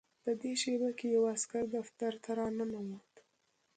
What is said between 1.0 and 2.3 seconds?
یو عسکر دفتر ته